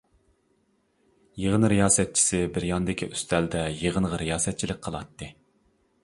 [1.41, 5.29] يىغىن رىياسەتچىسى بىر ياندىكى ئۈستەلدە يىغىنغا رىياسەتچىلىك قىلاتتى.